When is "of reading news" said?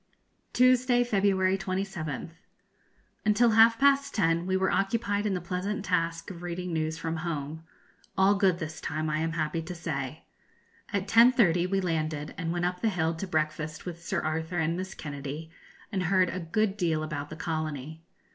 6.31-6.97